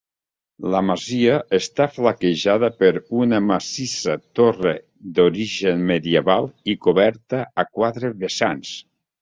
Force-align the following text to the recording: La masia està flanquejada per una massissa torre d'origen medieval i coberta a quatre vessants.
La 0.75 0.79
masia 0.85 1.33
està 1.57 1.85
flanquejada 1.97 2.69
per 2.79 2.89
una 3.19 3.41
massissa 3.49 4.15
torre 4.41 4.73
d'origen 5.19 5.87
medieval 5.93 6.51
i 6.75 6.79
coberta 6.87 7.47
a 7.65 7.71
quatre 7.79 8.15
vessants. 8.25 8.75